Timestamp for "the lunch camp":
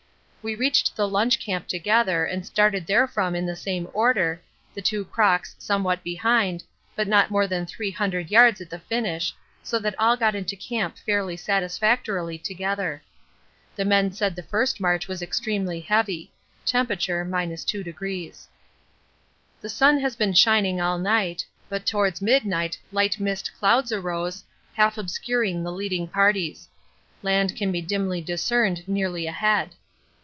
0.95-1.67